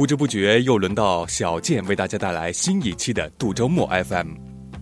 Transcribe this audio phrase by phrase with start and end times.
[0.00, 4.28] 不知不觉又轮到小健为大家带来新一期的度周末 FM。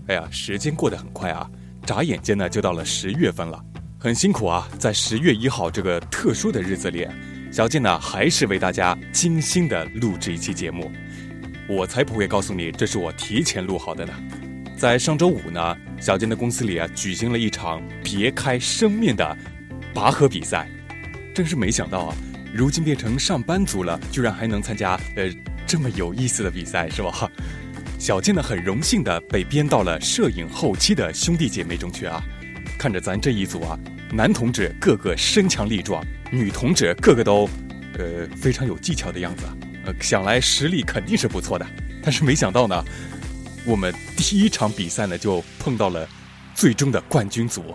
[0.06, 1.50] 哎呀，时间过得很快啊，
[1.84, 3.60] 眨眼间呢就到了十月份了，
[3.98, 4.68] 很辛苦啊。
[4.78, 7.04] 在十月一号这个特殊的日子里，
[7.50, 10.88] 小健呢还是为大家精心的录制一期节目。
[11.68, 14.14] 我才不会告诉你这是我提前录好的呢。
[14.76, 19.36] 在上周五呢，小健的公司里啊举行了一场别开生面的
[19.92, 20.70] 拔河比赛，
[21.34, 22.14] 真是没想到啊。
[22.54, 25.30] 如今变成上班族了，居然还能参加呃
[25.66, 27.30] 这么有意思的比赛，是吧？
[27.98, 32.22] 小健呢很荣幸的被编到了摄影后期的兄弟姐妹中去啊。
[32.78, 33.78] 看着咱这一组啊，
[34.12, 37.48] 男同志个个身强力壮，女同志个个都
[37.98, 39.44] 呃非常有技巧的样子，
[39.84, 41.66] 呃想来实力肯定是不错的。
[42.02, 42.84] 但是没想到呢，
[43.66, 46.08] 我们第一场比赛呢就碰到了
[46.54, 47.74] 最终的冠军组。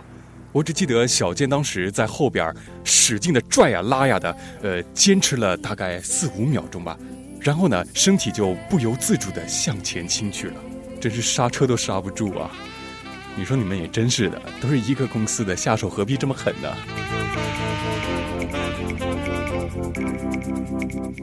[0.53, 6.95] 我只记得小健当时在后边使劲的拽呀拉呀的，呃，坚持了大概四五秒钟吧，
[7.41, 10.55] 然后呢，身体就不由自主的向前倾去了，
[11.01, 12.51] 真是刹车都刹不住啊！
[13.35, 16.69] 你说你们也真是的，都是一个公司的，下手何必这么狠呢？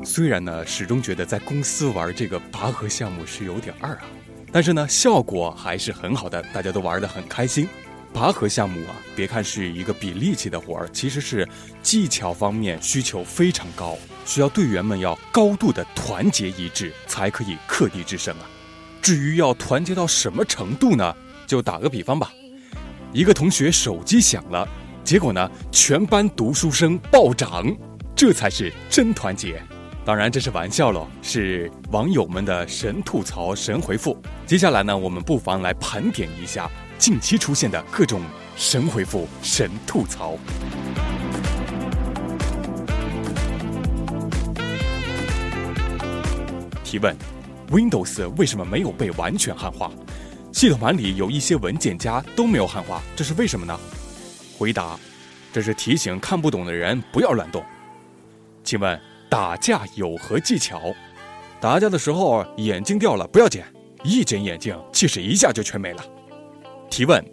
[0.05, 4.03] 虽然呢，始终觉得在公司玩这个拔河项目是有点二啊，
[4.51, 7.69] 但是呢，效果还是很好的，大家都玩得很开心。
[8.13, 11.49] 拔河项目啊，别看是一个比力气的活儿，其实是
[11.83, 18.49] 技巧方面需求非常高，需要队员们要高度的团结一致，才可以克敌制胜啊。
[19.01, 21.15] 至于要团结到什么程度呢？
[21.47, 22.33] 就打个比方吧，
[23.13, 24.69] 一个同学手机响了，
[25.03, 27.67] 结果呢，全班读书声暴涨，
[28.15, 29.63] 这才是真团结。
[30.11, 34.21] 当然这是玩笑喽，是网友们的神吐槽、神回复。
[34.45, 36.69] 接下来呢，我们不妨来盘点一下。
[36.99, 38.21] 近期出现的各种
[38.57, 40.37] 神回复、神吐槽。
[46.83, 47.17] 提问
[47.71, 49.93] ：Windows 为什么没有被完全汉化？
[50.53, 53.79] 系统盘里有一些文件夹都没有汉化，这是为什么呢？
[54.59, 54.99] 回答：
[55.53, 57.65] 这是提醒看不懂的人不要乱动。
[58.65, 59.01] 请问
[59.31, 60.93] 打架有何技巧？
[61.61, 63.65] 打架的时候眼镜掉了不要捡，
[64.03, 66.05] 一捡眼镜气势一下就全没了。
[66.91, 67.25] 提问：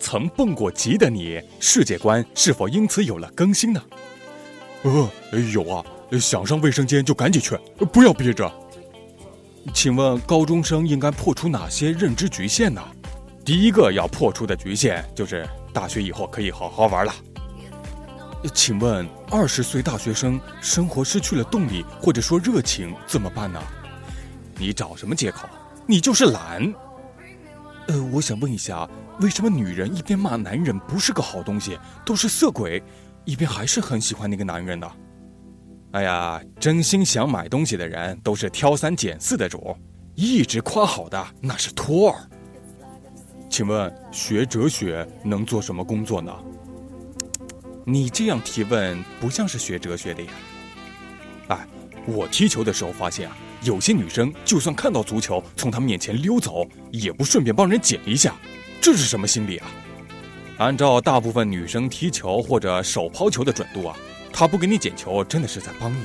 [0.00, 3.80] 曾蹦过极的你，世界观是否因此有了更新呢？
[4.82, 5.10] 呃，
[5.52, 5.84] 有啊，
[6.20, 7.56] 想上卫生间就赶紧去，
[7.92, 8.52] 不要憋着。
[9.72, 12.82] 请问高中生应该破除哪些认知局限呢？
[13.44, 17.14] 第一个要破除的局限就是大学以后可以好好玩了。
[18.52, 23.60] 请问二十岁大学生生活失去了动力或者说热情怎么办呢？
[24.56, 25.48] 你找什么借口？
[25.86, 26.74] 你就是懒。
[27.88, 28.88] 呃，我想问一下，
[29.20, 32.82] 为什么女人一边骂男人不是个好东西，都是色鬼，
[33.24, 34.90] 一边还是很喜欢那个男人呢？
[35.92, 39.76] 哎呀，真心想买东西的人都是挑三拣四的主，
[40.14, 42.28] 一直夸好的那是托儿。
[43.48, 46.32] 请问学哲学能做什么工作呢？
[47.84, 50.28] 你这样提问不像是学哲学的呀。
[51.48, 51.66] 哎，
[52.06, 53.36] 我踢球的时候发现啊。
[53.62, 58.34] 有些女生就算看到足球从她面前溜走，也不顺便帮人捡一下，
[58.78, 59.66] 这是什么心理啊？
[60.58, 63.96] 按照大部分女生踢球或者手抛球的准度啊，
[64.30, 66.04] 她不给你捡球，真的是在帮你。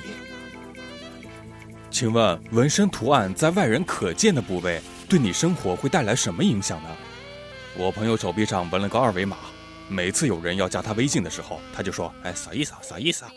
[1.92, 6.90] 请问纹身图案在外人可见的部位，对你生活会带来什么影响呢？
[7.78, 9.36] 我朋友手臂上纹了个二维码，
[9.90, 12.80] 每次有人要加他微信的时候，他就说：“哎，啥意思啊？
[12.84, 13.32] 啥意思啊？”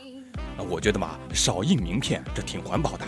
[0.68, 3.04] 我觉得嘛，少印名片，这挺环保的。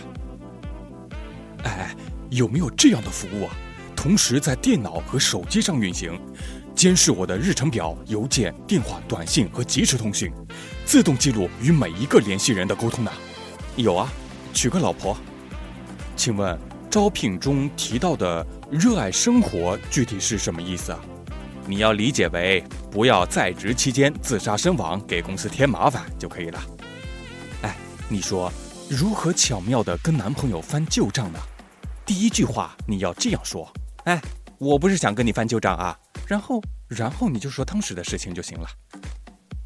[1.63, 1.95] 哎，
[2.31, 3.55] 有没有这样的服务啊？
[3.95, 6.19] 同时在电脑和手机上运行，
[6.75, 10.31] 监视我的日程表、邮件、电话、短信和即时通讯，
[10.83, 13.11] 自动记录与每一个联系人的沟通呢？
[13.75, 14.11] 有啊，
[14.53, 15.15] 娶个老婆。
[16.15, 16.57] 请问
[16.89, 20.99] 招聘中提到的热爱生活具体是什么意思啊？
[21.67, 26.61] 你要理解为不要在职期间自杀身亡，给公司添麻烦就可以了。
[27.63, 27.75] 哎，
[28.07, 28.51] 你说
[28.89, 31.39] 如何巧妙的跟男朋友翻旧账呢？
[32.05, 33.71] 第一句话你要这样说，
[34.03, 34.21] 哎，
[34.59, 35.97] 我不是想跟你翻旧账啊，
[36.27, 38.67] 然后，然后你就说当时的事情就行了。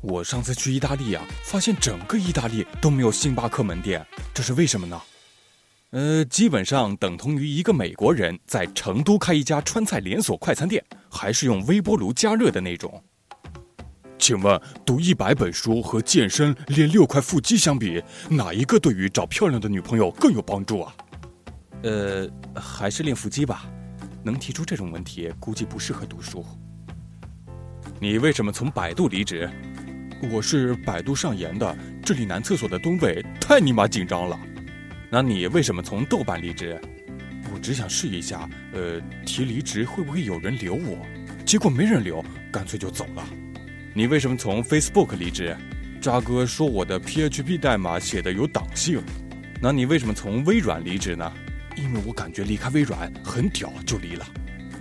[0.01, 5.01] 我上次去意大利啊，发现整个意大利都没有星巴克门店，这是为什么呢？
[5.91, 13.03] 呃，基本上等同于一个美国人在成都开一家川菜连锁快餐店，还是用微波炉加热的那种。
[14.17, 20.93] 请问，读一百本书和健身练六块腹肌相比，哪一个对于找漂亮的女朋友更有帮助啊？
[21.83, 23.65] 呃，还是练腹肌吧。
[24.21, 26.45] 能提出这种问题，估计不适合读书。
[27.99, 29.49] 你为什么从百度离职？
[30.29, 34.37] 我是百度上研的，这里男厕所的蹲位太尼玛紧张了。
[35.09, 36.79] 那你为什么从豆瓣离职？
[37.53, 41.05] 我只想试一下，呃，提离职会不会有人留我？
[41.45, 43.27] 结果没人留，干脆就走了。
[43.93, 45.55] 你为什么从 Facebook 离职？
[46.01, 49.01] 渣哥说我的 PHP 代码写的有党性。
[49.61, 51.31] 那你为什么从微软离职呢？
[51.75, 54.25] 因为我感觉离开微软很屌，就离了。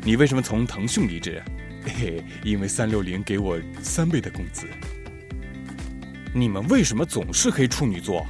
[0.04, 1.42] 你为什么从腾讯离职？
[1.84, 4.66] 嘿嘿，因为三六零给我三倍的工资。
[6.34, 8.26] 你们为什么总是黑处女座？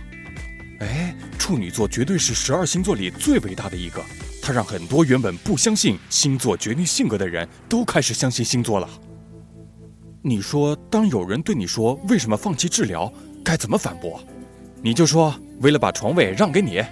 [0.81, 4.02] 哎，处女座绝对是十二星座里最伟大的一个。
[4.49, 8.89] 它让很多原本不相信星座决定性格的人都开始相信星座了。
[10.23, 13.12] 你说，当有人对你说为什么放弃治疗，
[13.45, 14.19] 该怎么反驳？
[14.81, 16.83] 你就说为了把床位让给你。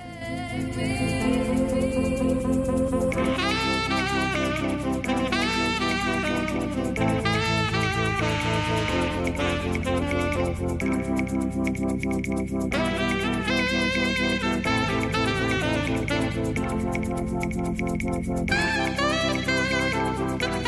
[15.87, 16.11] Thank
[20.51, 20.66] you.